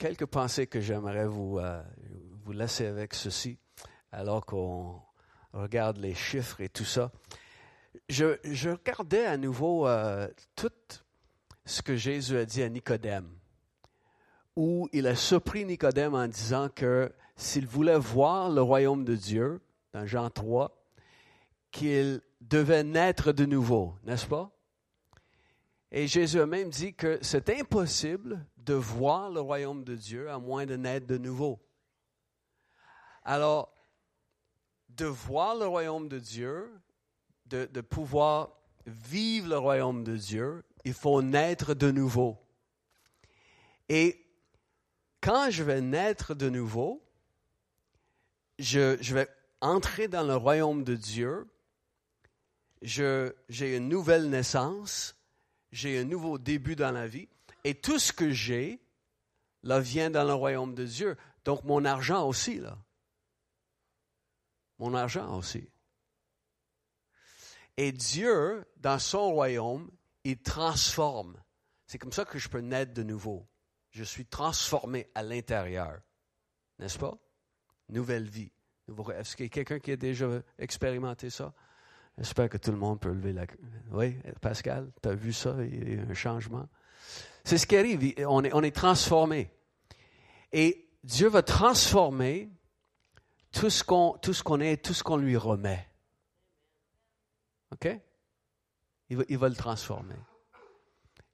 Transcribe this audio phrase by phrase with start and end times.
[0.00, 1.82] quelques pensées que j'aimerais vous, euh,
[2.42, 3.58] vous laisser avec ceci,
[4.10, 4.98] alors qu'on
[5.52, 7.12] regarde les chiffres et tout ça.
[8.08, 10.26] Je, regardais à nouveau euh,
[10.56, 10.72] tout
[11.66, 13.28] ce que Jésus a dit à Nicodème,
[14.56, 19.60] où il a surpris Nicodème en disant que s'il voulait voir le royaume de Dieu,
[19.92, 20.82] dans Jean 3,
[21.70, 24.50] qu'il devait naître de nouveau, n'est-ce pas?
[25.92, 30.38] Et Jésus a même dit que c'est impossible de voir le royaume de Dieu à
[30.38, 31.60] moins de naître de nouveau.
[33.22, 33.74] Alors,
[34.88, 36.70] de voir le royaume de Dieu,
[37.46, 38.50] de, pouvoir
[38.86, 42.38] vivre le royaume de Dieu, il faut naître de nouveau.
[43.88, 44.24] Et
[45.20, 47.02] quand je vais naître de nouveau,
[48.58, 49.28] je, je vais
[49.60, 51.46] entrer dans le royaume de Dieu,
[52.82, 55.16] j'ai une nouvelle naissance,
[55.72, 57.28] j'ai un nouveau début dans la vie,
[57.64, 58.82] et tout ce que j'ai,
[59.62, 61.16] là, vient dans le royaume de Dieu.
[61.44, 62.78] Donc, mon argent aussi, là.
[64.78, 65.68] Mon argent aussi.
[67.76, 69.90] Et Dieu, dans son royaume,
[70.24, 71.42] il transforme.
[71.86, 73.46] C'est comme ça que je peux naître de nouveau.
[73.90, 76.00] Je suis transformé à l'intérieur.
[76.78, 77.18] N'est-ce pas?
[77.88, 78.52] Nouvelle vie.
[79.14, 81.52] Est-ce qu'il y a quelqu'un qui a déjà expérimenté ça?
[82.18, 83.46] J'espère que tout le monde peut lever la...
[83.90, 85.56] Oui, Pascal, tu as vu ça?
[85.64, 86.68] Il y a un changement?
[87.44, 88.14] C'est ce qui arrive.
[88.26, 89.50] On est, transformé.
[90.52, 92.50] Et Dieu va transformer
[93.52, 95.88] tout ce qu'on qu'on est, tout ce qu'on lui remet.
[97.72, 97.88] OK?
[99.08, 100.16] Il va, il va le transformer.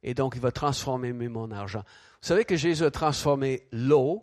[0.03, 1.83] Et donc, il va transformer mon argent.
[2.23, 4.23] Vous savez que Jésus a transformé l'eau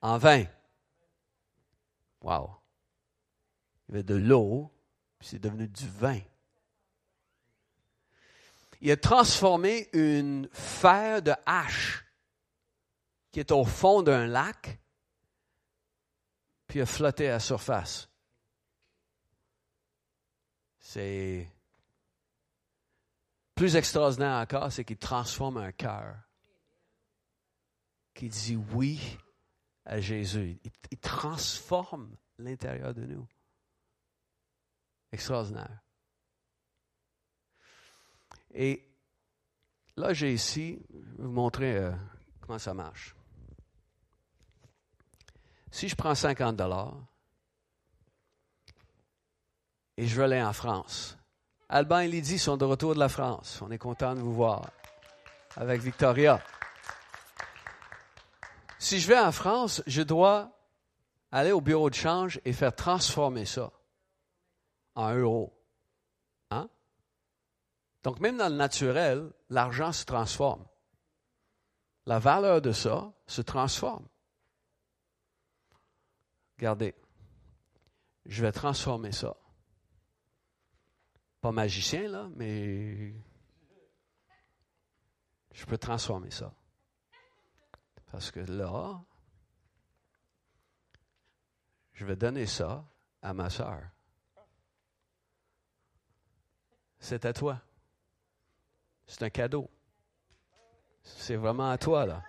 [0.00, 0.44] en vin.
[2.22, 2.50] Wow.
[3.88, 4.70] Il y avait de l'eau,
[5.18, 6.20] puis c'est devenu du vin.
[8.82, 12.04] Il a transformé une fer de hache
[13.30, 14.80] qui est au fond d'un lac,
[16.66, 18.08] puis a flotté à la surface.
[20.80, 21.48] C'est
[23.54, 26.16] plus extraordinaire encore, c'est qu'il transforme un cœur
[28.14, 29.16] qui dit oui
[29.84, 30.58] à Jésus.
[30.90, 33.28] Il, transforme l'intérieur de nous.
[35.12, 35.82] Extraordinaire.
[38.52, 38.86] Et
[39.96, 41.92] là, j'ai ici, je vais vous montrer euh,
[42.40, 43.14] comment ça marche.
[45.70, 46.94] Si je prends 50 dollars
[49.96, 51.16] et je veux aller en France,
[51.68, 53.60] Alban et Lydie sont de retour de la France.
[53.62, 54.70] On est content de vous voir
[55.56, 56.42] avec Victoria.
[58.78, 60.50] Si je vais en France, je dois
[61.30, 63.70] aller au bureau de change et faire transformer ça
[64.94, 65.61] en euros.
[68.02, 70.66] Donc, même dans le naturel, l'argent se transforme.
[72.06, 74.08] La valeur de ça se transforme.
[76.56, 76.94] Regardez,
[78.26, 79.36] je vais transformer ça.
[81.40, 83.14] Pas magicien, là, mais
[85.52, 86.52] je peux transformer ça.
[88.10, 89.02] Parce que là,
[91.92, 92.84] je vais donner ça
[93.22, 93.82] à ma soeur.
[96.98, 97.60] C'est à toi.
[99.12, 99.70] C'est un cadeau.
[101.02, 102.22] C'est vraiment à toi, là.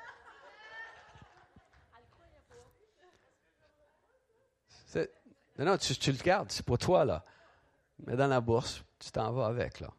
[5.57, 7.23] Non, non, tu, le gardes, c'est pour toi, là.
[7.99, 9.91] Mais dans la bourse, tu t'en vas avec, là.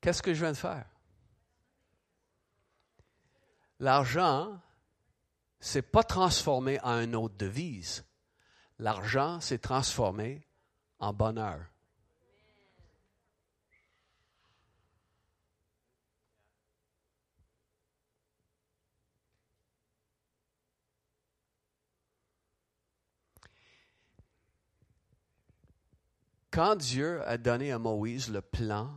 [0.00, 0.86] Qu'est-ce que je viens de faire?
[3.78, 4.60] L'argent,
[5.60, 8.04] c'est pas transformé en une autre devise.
[8.80, 10.44] L'argent s'est transformé
[10.98, 11.60] en bonheur.
[26.54, 28.88] Quand Dieu a donné à Moïse le plan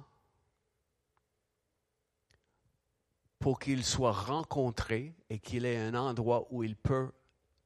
[3.40, 7.12] pour qu'il soit rencontré et qu'il ait un endroit où il peut,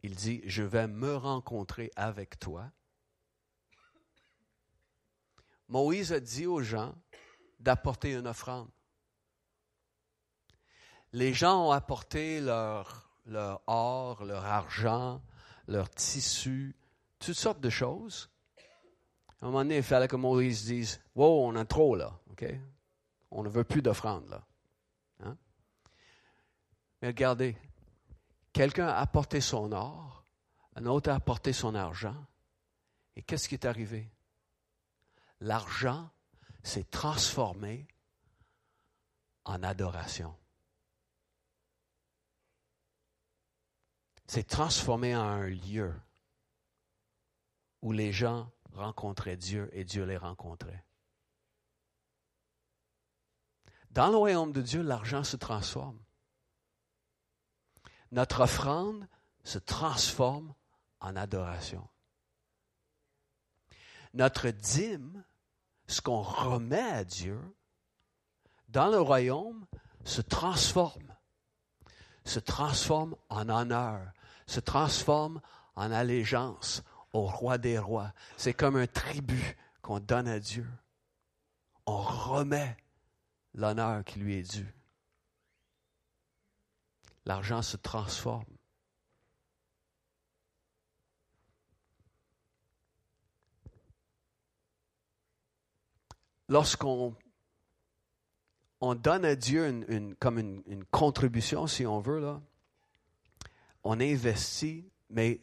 [0.01, 2.71] il dit, je vais me rencontrer avec toi.
[5.67, 6.95] Moïse a dit aux gens
[7.59, 8.69] d'apporter une offrande.
[11.11, 13.11] Les gens ont apporté leur,
[13.67, 15.21] or, leur argent,
[15.67, 16.77] leur tissu,
[17.19, 18.30] toutes sortes de choses.
[19.41, 22.45] À un moment donné, il fallait que Moïse dise Wow, on a trop là, OK?
[23.31, 24.43] On ne veut plus d'offrande là.
[27.01, 27.57] Mais regardez,
[28.53, 30.23] quelqu'un a apporté son or,
[30.75, 32.15] un autre a apporté son argent.
[33.15, 34.07] Et qu'est-ce qui est arrivé?
[35.39, 36.11] L'argent
[36.61, 37.87] s'est transformé
[39.45, 40.35] en adoration.
[44.27, 45.93] s'est transformé en un lieu
[47.81, 50.85] où les gens rencontraient Dieu et Dieu les rencontrait.
[53.91, 55.99] Dans le royaume de Dieu, l'argent se transforme.
[58.11, 59.07] Notre offrande
[59.43, 60.53] se transforme
[60.99, 61.87] en adoration.
[64.13, 65.23] Notre dîme,
[65.87, 67.39] ce qu'on remet à Dieu,
[68.69, 69.65] dans le royaume,
[70.03, 71.15] se transforme,
[72.23, 74.11] se transforme en honneur,
[74.47, 75.41] se transforme
[75.75, 76.83] en allégeance
[77.13, 78.13] au roi des rois.
[78.37, 80.67] C'est comme un tribut qu'on donne à Dieu.
[81.85, 82.77] On remet
[83.53, 84.73] l'honneur qui lui est dû.
[87.25, 88.45] L'argent se transforme.
[96.47, 97.15] Lorsqu'on
[98.81, 102.35] on donne à Dieu comme une, contribution, si on veut,
[103.83, 105.39] on investit, mais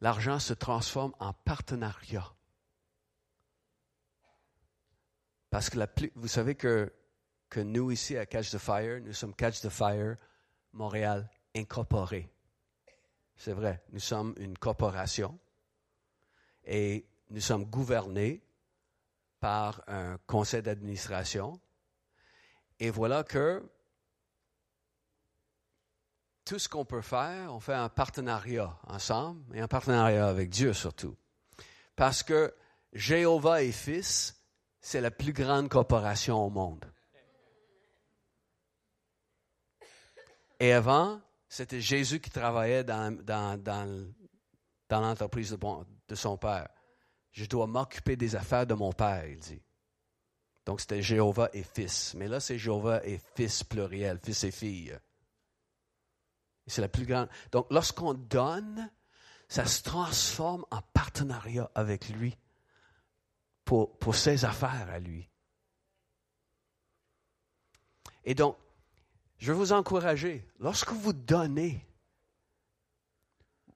[0.00, 2.32] l'argent se transforme en partenariat.
[5.50, 5.78] Parce que
[6.14, 6.92] vous savez que
[7.48, 10.16] que nous ici à Catch the Fire, nous sommes Catch the Fire
[10.72, 12.28] Montréal incorporé.
[13.36, 15.38] C'est vrai, nous sommes une corporation
[16.64, 18.42] et nous sommes gouvernés
[19.40, 21.60] par un conseil d'administration.
[22.80, 23.62] Et voilà que
[26.48, 30.72] tout ce qu'on peut faire, on fait un partenariat ensemble et un partenariat avec Dieu
[30.72, 31.14] surtout.
[31.94, 32.54] Parce que
[32.94, 34.34] Jéhovah et Fils,
[34.80, 36.90] c'est la plus grande corporation au monde.
[40.58, 43.14] Et avant, c'était Jésus qui travaillait dans,
[44.90, 45.54] l'entreprise
[46.08, 46.68] de, son père.
[47.30, 49.62] Je dois m'occuper des affaires de mon père, il dit.
[50.64, 52.14] Donc c'était Jéhovah et fils.
[52.14, 54.98] Mais là, c'est Jéhovah et fils pluriel, fils et fille.
[56.68, 57.28] C'est la plus grande.
[57.52, 58.90] Donc lorsqu'on donne,
[59.48, 62.36] ça se transforme en partenariat avec lui
[63.64, 65.28] pour, pour ses affaires à lui.
[68.24, 68.56] Et donc,
[69.38, 71.86] je veux vous encourager, lorsque vous donnez,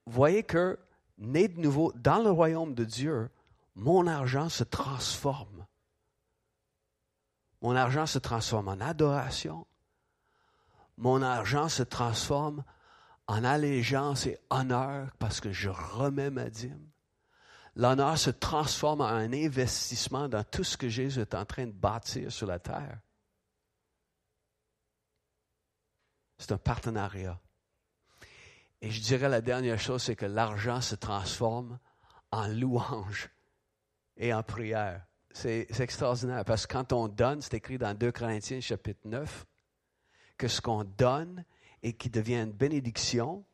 [0.06, 0.78] voyez que,
[1.18, 3.30] né de nouveau dans le royaume de Dieu,
[3.74, 5.66] mon argent se transforme.
[7.62, 9.66] Mon argent se transforme en adoration.
[10.96, 12.64] Mon argent se transforme
[13.26, 16.90] en allégeance et honneur parce que je remets ma dîme.
[17.74, 21.72] L'honneur se transforme en un investissement dans tout ce que Jésus est en train de
[21.72, 23.00] bâtir sur la terre.
[26.38, 27.40] C'est un partenariat.
[28.82, 31.78] Et je dirais la dernière chose, c'est que l'argent se transforme
[32.32, 33.30] en louange
[34.16, 35.06] et en prière.
[35.30, 39.46] C'est extraordinaire parce que quand on donne, c'est écrit dans 2 Corinthiens chapitre 9,
[40.36, 41.44] que ce qu'on donne
[41.82, 43.44] et qui devient une bénédiction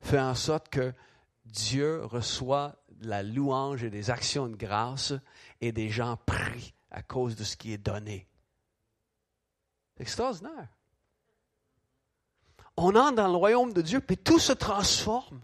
[0.00, 0.92] fait en sorte que
[1.44, 5.12] Dieu reçoit la louange et des actions de grâce
[5.60, 8.28] et des gens prient à cause de ce qui est donné.
[9.96, 10.68] C'est extraordinaire
[12.80, 15.40] on entre dans le royaume de Dieu, puis tout se transforme.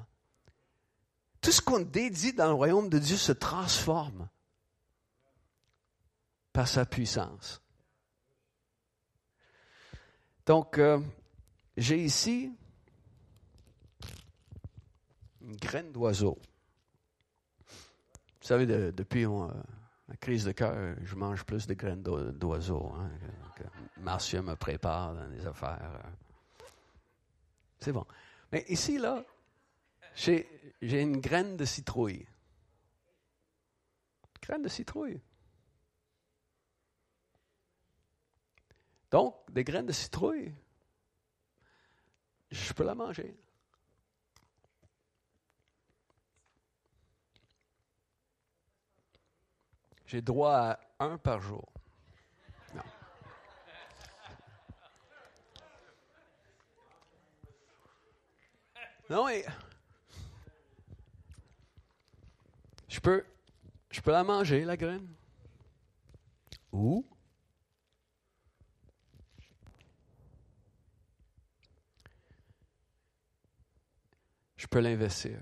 [1.41, 4.29] Tout ce qu'on dédie dans le royaume de Dieu se transforme
[6.53, 7.61] par sa puissance.
[10.47, 10.99] Donc, euh,
[11.77, 12.53] j'ai ici
[15.41, 16.39] une graine d'oiseau.
[18.41, 22.93] Vous savez, depuis la euh, crise de cœur, je mange plus de graines d'oiseau.
[22.97, 23.11] Hein,
[23.99, 26.01] Marcia me prépare dans les affaires.
[26.05, 26.65] Euh.
[27.81, 28.07] C'est bon.
[28.53, 29.25] Mais ici, là,
[30.15, 30.47] j'ai
[30.81, 32.27] une graine de citrouille.
[34.43, 35.21] Graine de citrouille.
[39.11, 40.53] Donc, des graines de citrouille,
[42.51, 43.37] je peux la manger.
[50.07, 51.73] J'ai droit à un par jour.
[59.09, 59.45] Non, mais.
[62.89, 63.25] Je peux,
[63.91, 65.07] je peux la manger, la graine.
[66.73, 67.05] Ou.
[74.77, 75.41] Peux l'investir.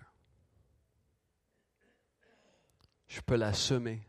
[3.09, 4.00] Je peux la semer.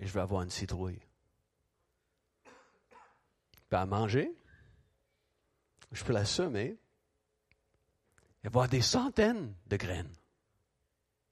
[0.00, 1.00] Et je vais avoir une citrouille.
[3.68, 4.34] Peux la manger.
[5.92, 6.76] Je peux la semer
[8.42, 10.16] y avoir des centaines de graines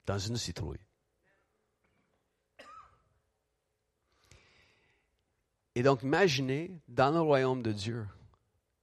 [0.06, 0.86] dans une citrouille.
[5.74, 8.06] Et donc, imaginez dans le royaume de Dieu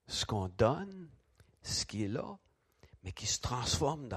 [0.07, 1.09] ce qu'on donne,
[1.61, 2.37] ce qui est là,
[3.03, 4.09] mais qui se transforme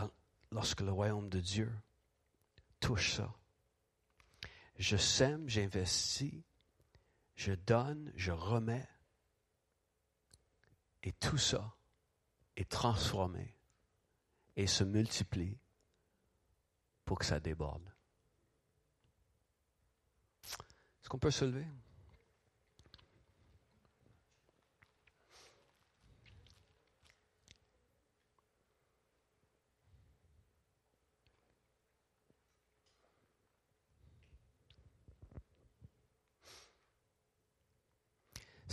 [0.51, 1.73] lorsque le royaume de Dieu
[2.81, 3.35] touche ça.
[4.79, 6.43] Je sème, j'investis,
[7.35, 8.89] je donne, je remets.
[11.03, 11.77] Et tout ça
[12.57, 13.57] est transformé
[14.57, 15.59] et se multiplie
[17.05, 17.87] pour que ça déborde.
[20.45, 21.67] Est-ce qu'on peut se lever?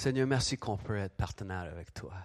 [0.02, 2.16] Seigneur, merci qu'on peut être partenaire avec toi.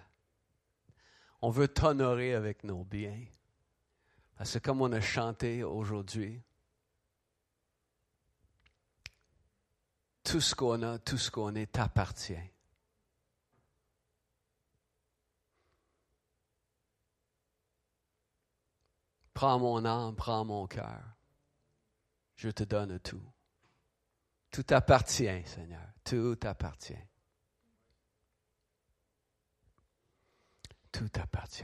[1.43, 3.23] On veut t'honorer avec nos biens.
[4.35, 6.41] Parce que comme on a chanté aujourd'hui,
[10.23, 12.49] tout ce qu'on a, tout ce qu'on est t'appartient.
[19.35, 21.03] Prends mon âme, prends mon cœur.
[22.37, 23.21] Je te donne tout.
[24.49, 25.87] Tout appartient, Seigneur.
[26.03, 26.97] Tout appartient.
[30.97, 31.63] Tout appartient.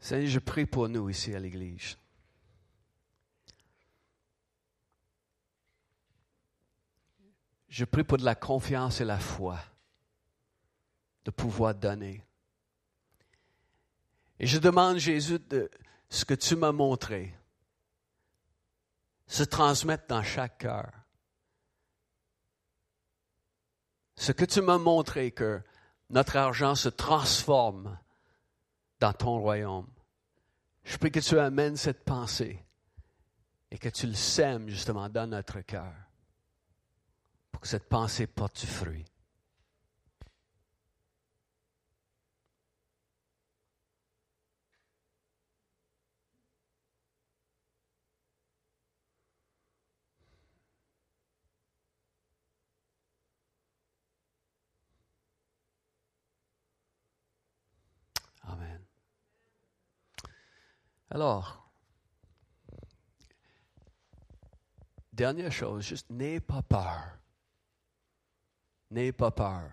[0.00, 1.96] Seigneur, je prie pour nous ici à l'Église.
[7.68, 9.60] Je prie pour de la confiance et la foi,
[11.24, 12.24] de pouvoir donner.
[14.40, 15.70] Et je demande, Jésus, de
[16.10, 17.32] ce que tu m'as montré,
[19.26, 20.90] se transmettre dans chaque cœur.
[24.16, 25.62] Ce que tu m'as montré, que
[26.10, 27.98] notre argent se transforme
[29.00, 29.88] dans ton royaume.
[30.84, 32.64] Je prie que tu amènes cette pensée
[33.70, 35.92] et que tu le sèmes justement dans notre cœur
[37.50, 39.04] pour que cette pensée porte du fruit.
[61.14, 61.70] Alors,
[65.12, 67.18] dernière chose, juste n'aie pas peur.
[68.90, 69.70] N'aie pas peur.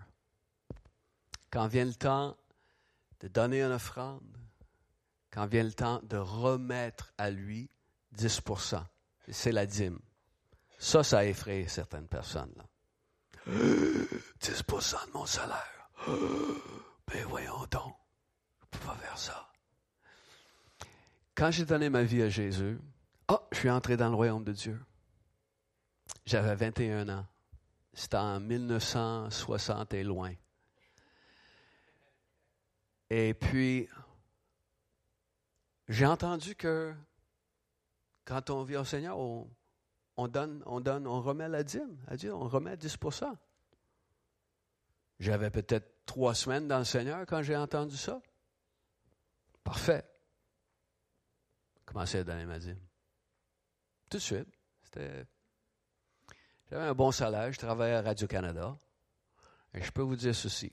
[1.50, 2.36] Quand vient le temps
[3.20, 4.36] de donner une offrande,
[5.30, 7.70] quand vient le temps de remettre à lui
[8.18, 8.84] 10%
[9.28, 9.98] c'est la dîme.
[10.78, 12.52] Ça, ça effraie certaines personnes.
[12.56, 12.64] Là.
[14.42, 15.90] 10% de mon salaire.
[17.12, 17.96] Ben voyons donc,
[18.60, 19.49] je ne peux pas faire ça.
[21.40, 22.78] Quand j'ai donné ma vie à Jésus,
[23.28, 24.78] oh, je suis entré dans le royaume de Dieu.
[26.26, 27.26] J'avais 21 ans.
[27.94, 30.34] C'était en 1960 et loin.
[33.08, 33.88] Et puis,
[35.88, 36.92] j'ai entendu que
[38.26, 39.48] quand on vit au Seigneur, on,
[40.28, 42.98] donne, on donne, on remet la dîme à Dieu, on remet 10
[45.18, 48.20] J'avais peut-être trois semaines dans le Seigneur quand j'ai entendu ça.
[49.64, 50.09] Parfait
[51.90, 52.78] commencé à donner ma dîme.
[54.08, 54.48] Tout de suite.
[56.70, 58.76] J'avais un bon salaire, je travaillais à Radio-Canada.
[59.74, 60.72] Et je peux vous dire ceci.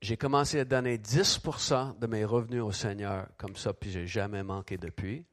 [0.00, 4.06] J'ai commencé à donner 10% de mes revenus au Seigneur comme ça, puis je n'ai
[4.08, 5.24] jamais manqué depuis.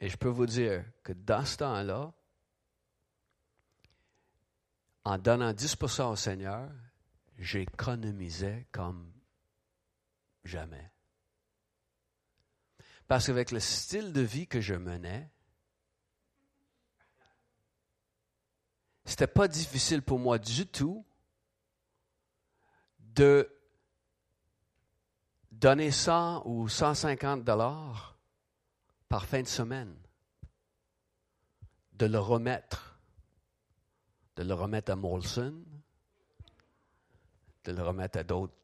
[0.00, 2.12] Et je peux vous dire que dans ce temps-là,
[5.04, 6.70] en donnant 10% au Seigneur,
[7.38, 9.12] j'économisais comme
[10.44, 10.92] jamais.
[13.08, 15.30] Parce qu'avec le style de vie que je menais,
[19.04, 21.06] c'était pas difficile pour moi du tout
[22.98, 23.48] de
[25.52, 28.18] donner 100 ou 150 dollars
[29.08, 29.96] par fin de semaine,
[31.92, 32.98] de le remettre,
[34.34, 35.64] de le remettre à Molson,
[37.64, 38.56] de le remettre à d'autres,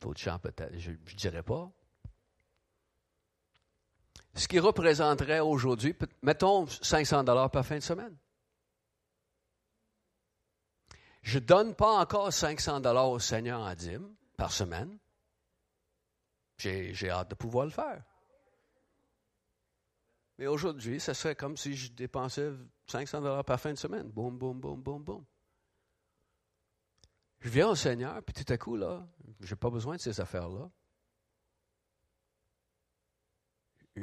[0.00, 1.70] d'autres champs peut-être, je ne dirais pas,
[4.38, 8.16] ce qui représenterait aujourd'hui, mettons 500 dollars par fin de semaine.
[11.22, 14.96] Je ne donne pas encore 500 dollars au Seigneur en dîme par semaine.
[16.56, 18.02] J'ai hâte de pouvoir le faire.
[20.38, 22.52] Mais aujourd'hui, ça serait comme si je dépensais
[22.86, 24.08] 500 dollars par fin de semaine.
[24.08, 25.24] Boum, boum, boum, boum, boum.
[27.40, 29.06] Je viens au Seigneur, puis tout à coup, là,
[29.40, 30.70] je n'ai pas besoin de ces affaires-là.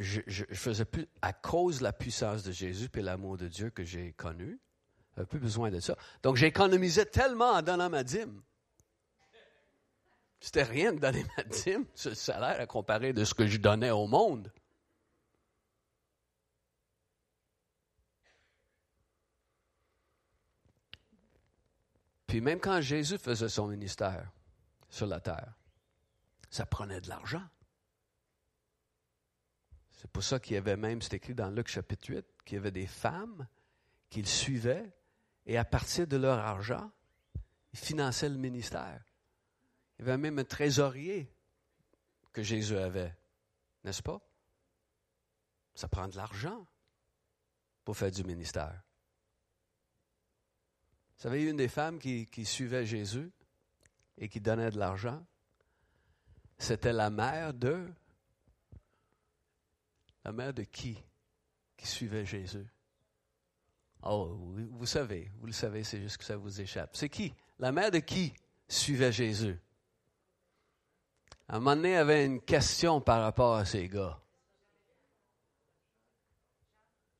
[0.01, 3.69] Je, je, faisais plus, à cause de la puissance de Jésus et l'amour de Dieu
[3.69, 4.59] que j'ai connu,
[5.15, 5.95] j'avais plus besoin de ça.
[6.23, 8.41] Donc j'économisais tellement en donnant ma dîme.
[10.39, 13.91] C'était rien de donner ma dîme, ce salaire à comparer de ce que je donnais
[13.91, 14.51] au monde.
[22.27, 24.29] Puis même quand Jésus faisait son ministère
[24.89, 25.53] sur la terre,
[26.49, 27.43] ça prenait de l'argent.
[29.95, 32.59] C'est pour ça qu'il y avait même, c'est écrit dans Luc chapitre 8, qu'il y
[32.59, 33.47] avait des femmes
[34.09, 34.93] qu'il suivait
[35.45, 36.91] et à partir de leur argent,
[37.73, 39.03] ils finançaient le ministère.
[39.97, 41.31] Il y avait même un trésorier
[42.33, 43.15] que Jésus avait,
[43.83, 44.19] n'est-ce pas?
[45.73, 46.65] Ça prend de l'argent
[47.83, 48.81] pour faire du ministère.
[51.17, 53.31] Vous savez, une des femmes qui, qui suivait Jésus
[54.17, 55.25] et qui donnait de l'argent,
[56.57, 57.87] c'était la mère de...
[60.25, 60.97] La mère de qui?
[61.77, 62.65] Qui suivait Jésus?
[64.01, 64.35] Oh,
[64.71, 66.95] vous savez, vous le savez, c'est juste que ça vous échappe.
[66.95, 67.33] C'est qui?
[67.59, 68.33] La mère de qui
[68.67, 69.57] suivait Jésus?
[71.47, 74.19] À un moment donné, avait une question par rapport à ces gars.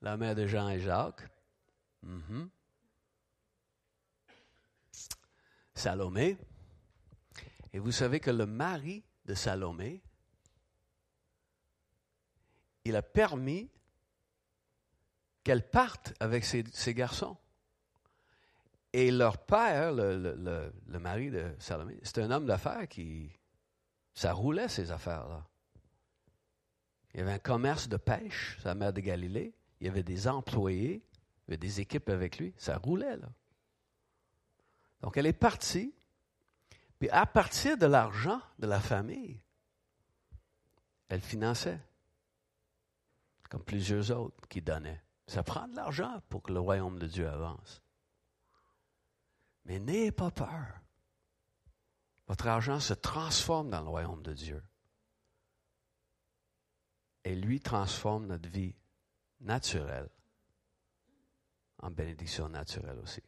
[0.02, 1.28] La mère de Jean et Jacques.
[2.04, 2.50] Mm-hmm.
[5.76, 6.38] Salomé.
[7.72, 10.02] Et vous savez que le mari de Salomé,
[12.86, 13.70] il a permis
[15.44, 17.38] qu'elle parte avec ses, garçons.
[18.94, 23.30] Et leur père, le, mari de Salomé, c'est un homme d'affaires qui,
[24.14, 25.46] ça roulait ces affaires-là.
[27.14, 29.54] Il y avait un commerce de pêche, sa mère de Galilée.
[29.80, 32.54] Il y avait des employés, il y avait des équipes avec lui.
[32.58, 33.30] Ça roulait, là.
[35.02, 35.94] Donc, elle est partie.
[36.98, 39.40] Puis, à partir de l'argent de la famille,
[41.10, 41.80] elle finançait.
[43.56, 45.02] Comme plusieurs autres qui donnaient.
[45.28, 47.82] Ça prend de l'argent pour que le royaume de Dieu avance.
[49.64, 50.82] Mais n'ayez pas peur.
[52.28, 54.62] Votre argent se transforme dans le royaume de Dieu.
[57.24, 58.76] Et lui transforme notre vie
[59.40, 60.10] naturelle
[61.82, 63.24] en bénédiction naturelle aussi.